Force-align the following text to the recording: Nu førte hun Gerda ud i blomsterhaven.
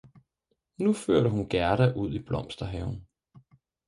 Nu 0.77 0.93
førte 0.93 1.29
hun 1.29 1.49
Gerda 1.49 1.93
ud 1.95 2.13
i 2.13 2.19
blomsterhaven. 2.19 3.07